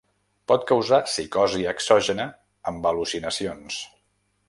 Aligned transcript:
Pot 0.51 0.63
causar 0.71 0.99
psicosi 1.09 1.67
exògena 1.73 2.25
amb 2.73 2.91
al·lucinacions. 2.93 3.83